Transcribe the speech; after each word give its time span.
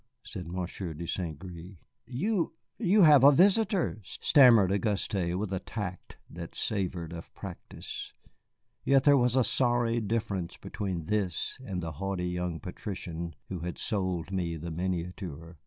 said 0.23 0.47
Monsieur 0.47 0.95
de 0.95 1.05
St. 1.05 1.37
Gré. 1.37 1.77
"You 2.07 2.55
you 2.79 3.03
have 3.03 3.23
a 3.23 3.31
visitor!" 3.31 3.99
stammered 4.03 4.71
Auguste, 4.71 5.13
with 5.37 5.53
a 5.53 5.59
tact 5.59 6.17
that 6.27 6.55
savored 6.55 7.13
of 7.13 7.31
practice. 7.35 8.11
Yet 8.83 9.03
there 9.03 9.15
was 9.15 9.35
a 9.35 9.43
sorry 9.43 9.99
difference 10.01 10.57
between 10.57 11.05
this 11.05 11.59
and 11.63 11.83
the 11.83 11.91
haughty 11.91 12.27
young 12.29 12.59
patrician 12.59 13.35
who 13.49 13.59
had 13.59 13.77
sold 13.77 14.31
me 14.31 14.57
the 14.57 14.71
miniature. 14.71 15.59